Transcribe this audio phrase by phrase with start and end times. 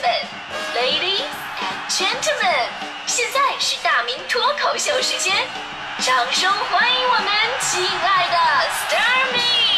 [0.00, 0.10] 们
[0.74, 1.24] ，Ladies
[1.60, 2.68] and gentlemen，
[3.06, 5.34] 现在是大明脱口秀时间，
[6.00, 7.28] 掌声欢迎我们
[7.60, 8.36] 亲爱的
[8.88, 9.75] Starmy。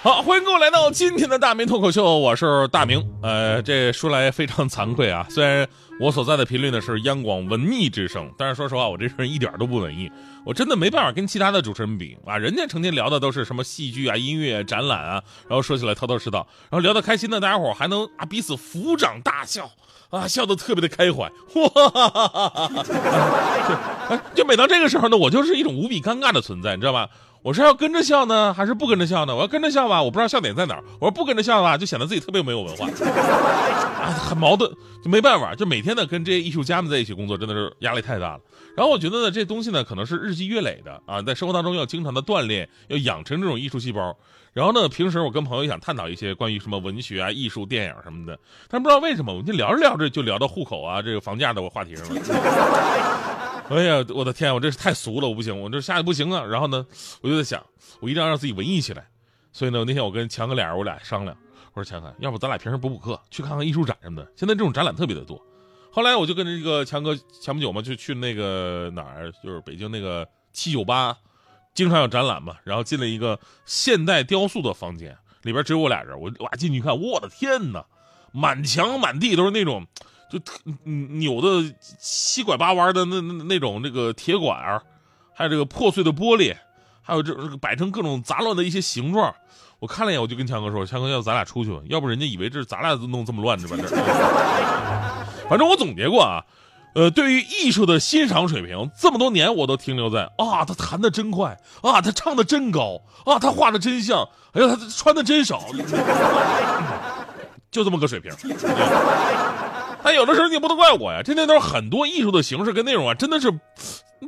[0.00, 3.04] 好，欢迎各位来到今天的大明脱口秀，我是大明。
[3.20, 5.68] 呃，这说来非常惭愧啊，虽然
[5.98, 10.08] 我所在的频率呢是央广文艺之声，但是说实话，我这人一点都不文艺，
[10.46, 12.38] 我真的没办法跟其他的主持人比啊。
[12.38, 19.68] 人家成天聊的都是什么戏剧啊、音乐、啊展览啊，然后说起来头头是道，然后聊得开心的，大家伙还能啊彼此抚掌大笑
[20.10, 21.24] 啊，笑得特别的开怀，
[21.54, 22.82] 哇！
[24.08, 27.08] 哎，就每当这个时候呢，我就是一种无比尴尬的存在，你知道吧？
[27.42, 29.34] 我是要跟着笑呢，还是不跟着笑呢？
[29.34, 32.86] 我要跟着笑吧，我不知道笑点在哪儿；我说不跟着笑吧，就显得自己特别没有文化，
[34.02, 34.70] 啊，很矛盾，
[35.02, 38.40] 就没办法，就每天呢跟这些艺术家们在一起工作，真的是压力太大了。
[38.76, 44.16] 然后我觉得呢，这东西呢可能是日积月累的啊，在生活当中要经常的锻炼，要养成这种艺术细胞。
[44.52, 48.36] 然后呢，平时我跟朋友想探讨一些关于什么文学啊、艺术、电影什么的，
[48.68, 52.20] 但不知道为什么，我们就聊着聊着就聊到户口啊、这个房价的话题上了。
[53.70, 56.42] 哎呀，我的天，我这是太俗了，我不行，我这吓得不行啊。
[56.42, 56.86] 然后呢，
[57.20, 57.62] 我就在想，
[58.00, 59.06] 我一定要让自己文艺起来。
[59.52, 61.36] 所以呢，那天我跟强哥俩人，我俩商量，
[61.74, 64.32] 我说强哥，要不咱俩平时补补课，去看看艺术展什么的。
[64.36, 65.38] 现在这种展览特别的多。
[65.90, 71.14] 后来我就跟这个强哥前不久嘛，就去那个哪儿，就是北京那个七九八，
[71.74, 72.56] 经常有展览嘛。
[72.64, 76.18] 然后进了一个现代雕塑的房间，里边只有我俩人。
[76.18, 77.84] 我哇进去一看，我的天哪，
[78.32, 79.86] 满墙满地都是那种。
[80.30, 80.58] 就特
[81.18, 84.82] 扭的七拐八弯的那那那种那个铁管儿，
[85.34, 86.54] 还有这个破碎的玻璃，
[87.02, 89.34] 还有这这个摆成各种杂乱的一些形状。
[89.80, 91.78] 我看了一眼，我就跟强哥说：“强哥，要不咱俩出去吧？
[91.86, 93.86] 要不人家以为这是咱俩弄这么乱的吧？”这。
[95.48, 96.44] 反正我总结过啊，
[96.96, 105.62] 呃，对于艺术的欣赏水平，这么多年我都停留在啊，他弹的真快啊，他唱的真高啊，他画的真像，哎呀，他穿的真少，
[107.70, 108.32] 就这么个水平。
[110.08, 113.50] 但有的时候你也不能怪我呀，这那都是很多艺术的形式跟内容啊，真的是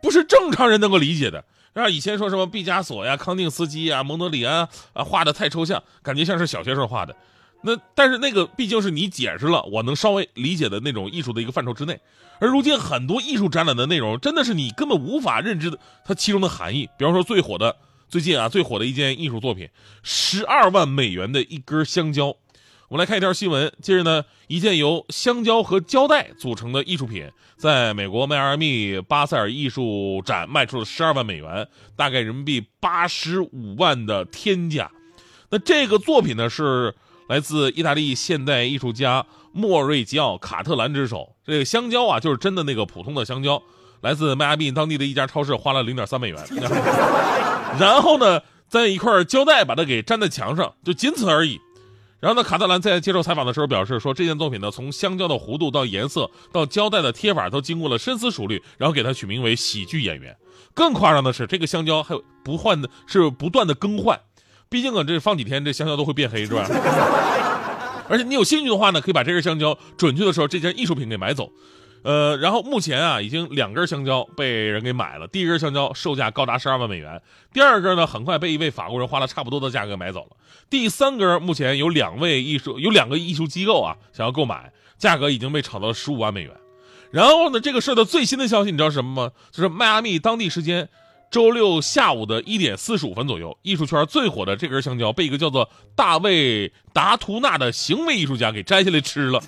[0.00, 1.44] 不是正常人能够理解的。
[1.72, 7.16] 啊，以前说什么毕加索呀、康定斯基呀、蒙德里安啊，画的太抽象，感觉像是小学生画的。
[7.62, 11.98] 那但是那个毕竟是你解释了，我能稍微理解的那种艺术的一个范畴之内。
[12.38, 16.88] 而如今很多艺术展览的内容，真的是你根本无法认知的它其中的含义。
[16.96, 17.74] 比方说最火的
[18.08, 19.68] 最近啊最火的一件艺术作品，
[20.04, 22.36] 十二万美元的一根香蕉。
[22.94, 23.72] 我们来看一条新闻。
[23.82, 31.66] 近日呢，一件由香蕉和胶带组成的艺术品，在美国迈阿密巴塞尔艺术展卖出了十二万美元，
[31.96, 34.88] 大概人民币八十五万的天价。
[35.50, 36.94] 那这个作品呢，是
[37.28, 41.34] 来自意大利现代艺术家莫瑞吉奥·卡特兰之手。
[41.44, 43.60] 这个香蕉啊，就是真的那个普通的香蕉，
[44.02, 46.40] 来自迈阿密当地的一家超市，花了零点三美元。
[47.76, 51.60] 然后呢，在一块胶带把它给粘在墙上，就仅此而已。
[52.24, 60.34] 然后呢，卡特兰在接受采访的时候表示说，这件作品呢，从香蕉的弧度到颜色到胶带的贴法，都经过了深思熟虑，然后给它取名为“喜剧演员”。
[60.72, 64.18] 更夸张的是，这个香蕉还有不换的，是不断的更换。
[64.70, 66.66] 毕竟啊，这放几天，这香蕉都会变黑，是吧？
[68.08, 71.52] 而且你有兴趣的话呢，可以把这根香蕉，准确的说，这件艺术品给买走。
[72.04, 75.26] 呃，然后目前啊，已经两根香蕉被人给买了。
[75.26, 77.20] 第一根香蕉售价高达十二万美元，
[77.52, 80.36] 第二根呢，很快被一位法国人花了差不多的价格买走了。
[80.68, 86.52] 第三根目前有两位艺术有两个艺术机构啊想要购买，价格已经被炒到了十五万美元。
[87.10, 89.32] 然后呢，这个事的最新的消息你知道什么吗？
[89.50, 90.90] 就是迈阿密当地时间
[91.30, 99.40] 周六下午的一点四十五分左右，艺术圈最火的这根香蕉被一个叫做大卫达图纳的行为艺术家给摘下来吃了。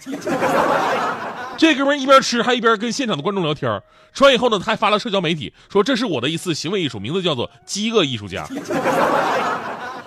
[1.56, 8.46] 这哥们一边吃还一边跟现场的观众聊天吃完以后呢，他还发了社交媒体说：“这是我的一次行为艺术，名字叫做饥饿艺术家。”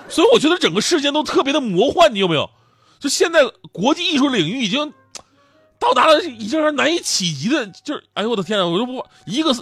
[0.10, 2.50] 所以我觉得整个事件都特别的魔幻，你有没有？
[3.00, 4.92] 就现在国际艺术领域已经
[5.80, 8.66] 到达了已经是难以企及的，就是哎呦我的天啊！
[8.66, 9.56] 我都不一个，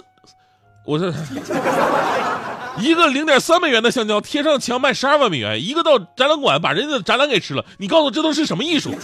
[0.86, 1.12] 我这
[2.80, 8.94] 一个零点三美元的香蕉贴上墙卖十二万美元，一个到展览馆把人家的展览给吃了，你告诉我这都是什么艺术？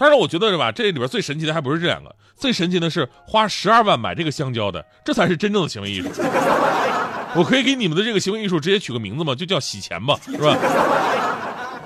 [0.00, 0.72] 但是我觉得是吧？
[0.72, 6.08] 这里边最神奇的还不是这两个，最神奇的是花十二万买这个香蕉的，这才是真正的行为艺术。
[7.36, 9.34] 我可以给你们的这个行为艺术直接取个名字吗？
[9.34, 10.56] 就叫洗钱吧，是吧？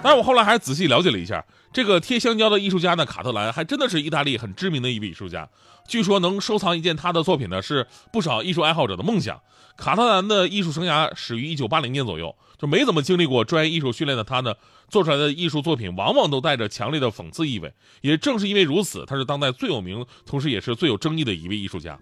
[0.04, 1.42] 但是我后来还仔细了解了一下，
[1.72, 5.48] 这个贴香蕉的艺术家呢，卡特兰还真的是意大利很知名的一位艺术家。
[5.88, 9.40] 据说能收藏一件他的作品呢，是不少艺术爱好者的梦想。
[9.78, 14.54] 卡特兰的艺术生涯始于1980年左右，就没怎么经历过专业艺术训练的他呢，
[14.90, 17.72] 做出来的艺术作品往往都带着强烈的讽刺意味。
[18.02, 21.98] 也正是因为如此，他是当代最有名，同时也是最有争议的一位艺术家。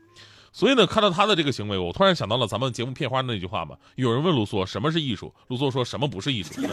[0.53, 3.77] 所以呢，看到他的这个行为，我突然想到了咱们节目片花那句话嘛。
[3.95, 6.51] 有人问卢梭什么是艺术，卢梭说什么不是艺术。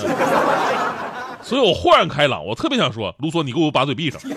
[1.42, 4.20] 所以我豁然开朗，我特别想说，卢梭，你给我把嘴闭上。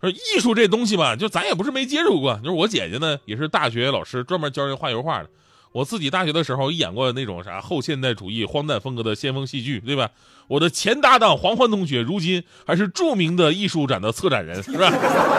[0.00, 2.36] 说艺术这东西吧，就咱也不是没接触过。
[2.36, 5.28] 就是我姐姐呢，也是大学老师，专门教人画油画的。
[5.72, 10.10] 我自己大学的时候演过那种啥后现代主义荒诞风格的先锋戏剧，对吧？
[10.46, 14.88] 我的前搭档黄欢同学，如今还是著名的艺术展的策展人，是吧？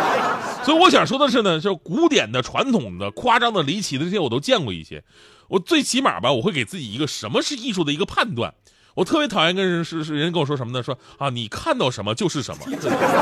[0.64, 5.04] 所以我想说的是呢，就古典的、传统的、夸张的、离奇的这些我都见过一些。
[5.48, 8.54] 我最起码吧，我会给自己一个什么是艺术的一个判断。
[9.00, 10.84] 我特别讨厌跟人是是人跟我说什么呢？
[10.84, 12.66] 说啊，你看到什么就是什么，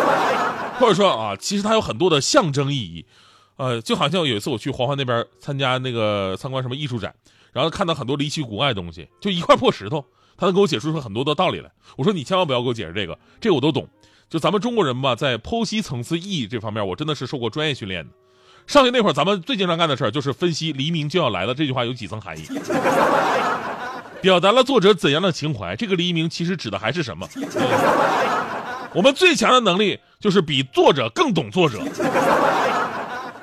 [0.82, 3.06] 或者说啊，其实它有很多的象征意义。
[3.58, 7.14] 呃，就好像有一次我去黄淮那边参加那个参观什么艺术展，
[7.54, 10.04] 然后看到很多离奇古怪的东西，就一块破石头，
[10.36, 11.70] 他能给我解释出很多的道理来。
[11.96, 13.88] 我说你千万不要给我解释这个，这个我都懂。
[14.32, 18.10] 就咱们中国人吧，在剖析层次意义这方面，我真的是受过专业训练的。
[18.66, 22.44] 上学那会儿，咱们最经常干的事儿就是分析“黎明就要来了”这句话有几层含义，
[24.22, 25.76] 表达了作者怎样的情怀。
[25.76, 27.28] 这个黎明其实指的还是什么？
[28.94, 31.80] 我们最强的能力就是比作者更懂作者。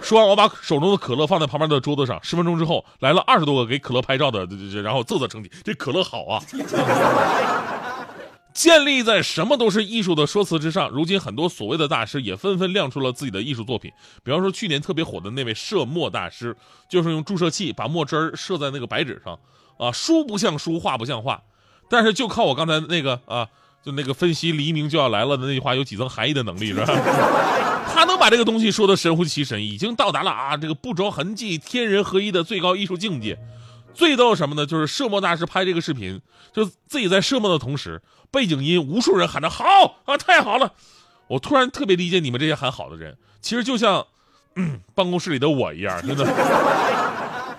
[0.01, 2.19] 说完，我把手中的可乐放在旁边的桌子上。
[2.23, 4.47] 十分钟之后，来了二十多个给可乐拍照的，
[4.83, 6.43] 然后啧啧称奇：“这可乐好啊！”
[8.53, 13.91] 建立在什么都是艺术的说辞之上，如今很多所谓的大师也纷纷亮出了自己的艺术作品。
[14.23, 16.55] 比方说，去年特别火的那位射墨大师，
[16.89, 19.39] 就是用注射器把墨汁儿射在那个白纸上，
[19.79, 21.43] 啊，书不像书，画不像画，
[21.89, 23.49] 但是就靠我刚才那个啊，
[23.85, 26.87] 就那个分析黎明就要来了的那句话有几层含义的能力，是吧？
[27.95, 33.39] 他能把这个东西说的神乎其神，已经到达了啊这个不着痕迹、天人合一的最高艺术境界。
[33.93, 34.67] 最逗什么呢？
[34.67, 36.21] 就是摄墨大师拍这个视频，
[36.53, 39.65] 就自己在摄墨的同时，背景音无数人喊着好
[40.05, 40.73] 啊，太好了！
[41.29, 44.05] 我突然特别理解你们这些喊好的人，其实就像
[44.97, 46.25] 办公室里的我一样，真的，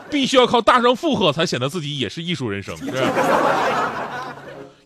[0.10, 4.36] 必须要靠大声附和才显得自己也是艺术人生，是吧？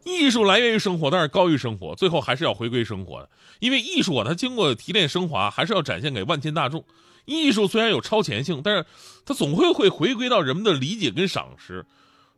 [0.03, 3.29] 艺术来源于生活，但是高于生活，最后还是要回归生活的。
[3.59, 6.83] 因为艺术啊，它经过提炼升华，还是要展现给万千大众。
[7.25, 8.85] 艺术虽然有超前性，但是
[9.23, 11.85] 它总会会回归到人们的理解跟赏识。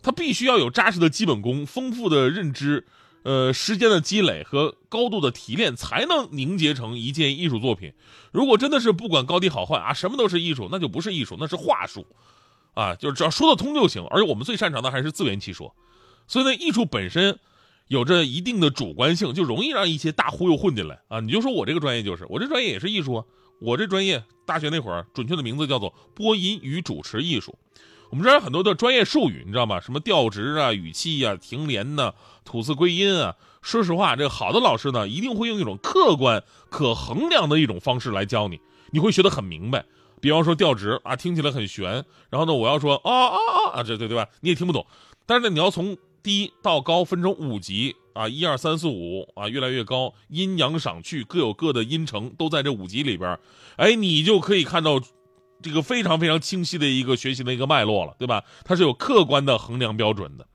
[0.03, 2.85] 它必须要有扎实的基本功、丰富的认知、
[3.23, 7.93] 呃时间的积累和高度的提炼，才能凝结成一件艺术作品。
[8.31, 12.05] 如果真的是不管高低好坏啊，什么都是艺术，那就不是艺术，那是话术
[12.73, 14.05] 啊，就是只要说得通就行。
[14.09, 15.75] 而且我们最擅长的还是自圆其说。
[16.27, 17.39] 所以呢，艺术本身。
[17.87, 21.19] 有着一定的主观性，就容易让一些大忽悠混进来啊！
[21.19, 23.25] 你就说我这个专业就是，我这专业也是艺术啊。
[23.59, 27.53] 我这专业大学那会儿，准确的名字叫做播音与主持艺术。
[28.09, 29.81] 我们这儿有很多的专业术语，你知道吗？
[29.81, 32.13] 什么调值啊、语气啊、停连呐、
[32.45, 33.35] 吐字归音啊。
[33.61, 39.83] 说实话，这个好的老师呢，一定会用一种客观、可衡量的一种方式来教你，你会学得很明白。
[40.21, 44.29] 比方说调值啊，听起来很悬，然后呢，我要说啊啊啊啊，这对对吧？
[44.39, 44.85] 你也听不懂。
[45.25, 53.39] 但是呢，你要从低到高分成五级啊，一二三四五啊，越来越高，阴阳赏去各有各的音程，都在这五级里边
[53.77, 55.01] 哎，你就可以看到
[55.61, 58.43] 这个非常非常清晰的一个学习的一个脉络了，对吧？
[58.63, 60.45] 它是有客观的衡量标准的。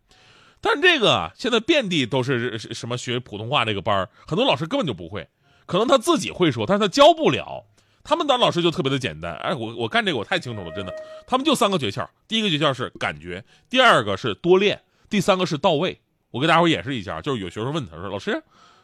[0.61, 5.29] 但这个啊，现在遍地都是什么学普通话这个班很多老师根本就不会，
[5.67, 7.65] 可能他自己会说，但是他教不了。
[8.07, 10.95] 他们当老师就特别的简单，哎，我我干这个我太清楚了，真的。
[11.27, 14.81] 他们就三个诀窍，第一个诀窍是感觉，第二个是多练。
[15.09, 16.01] 第三个是到位，
[16.31, 18.43] 我给大伙演示一下，就是有学生问他说：“老师，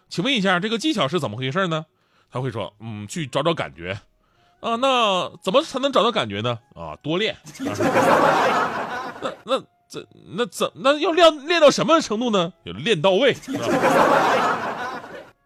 [0.09, 1.87] 请问一下，这个技巧是怎么回事呢？”
[2.31, 3.99] 他会说：“嗯，去找找感觉。”
[4.61, 6.59] 啊，那怎么才能找到感觉呢？
[6.75, 7.37] 啊，多练。
[9.21, 10.07] 那那怎
[10.37, 12.53] 那怎那要练练到什么程度呢？
[12.63, 13.37] 有练到位。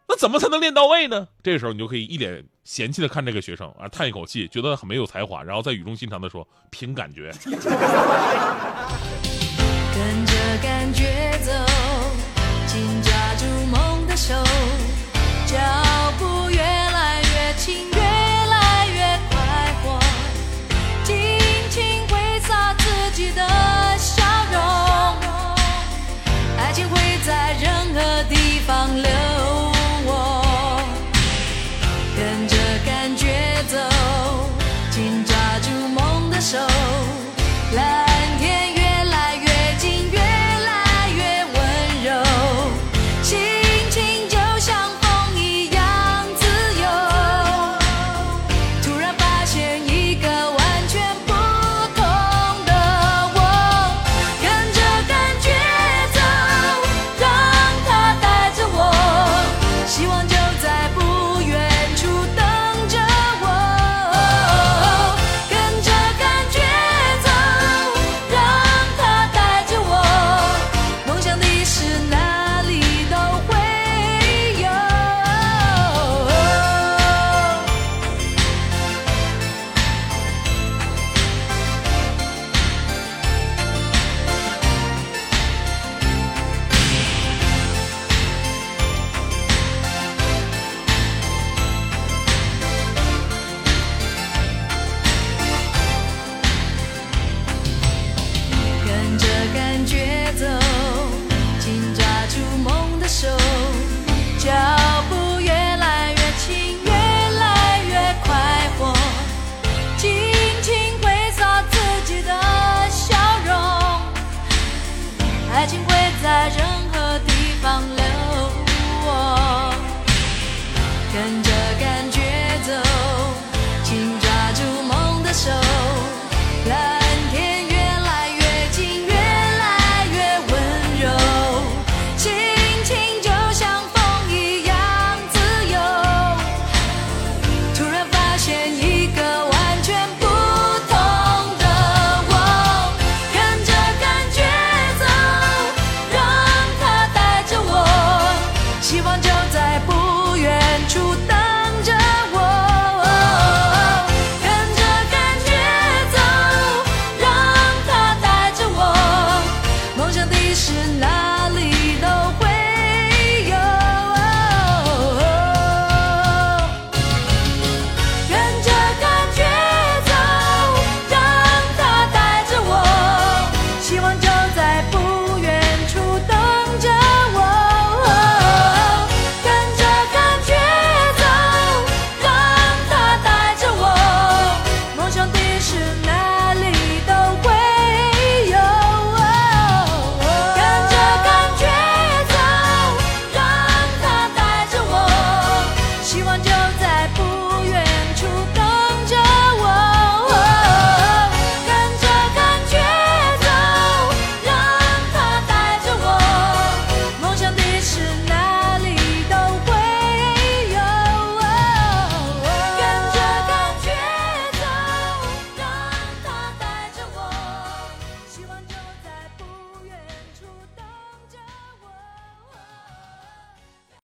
[0.08, 1.28] 那怎么才能练到位呢？
[1.42, 7.32] 这个时候你就可以一脸嫌弃的看这个学生啊，叹一口气，觉得很没有才华，然后再语重心长的说：“凭感觉。”
[36.56, 36.85] show.